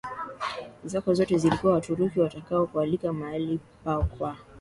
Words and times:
zako 0.85 1.13
zote 1.13 1.35
Ikiwa 1.35 1.73
Waturuki 1.73 2.19
watakualika 2.19 3.13
mahali 3.13 3.59
pao 3.83 4.03
kwa 4.03 4.37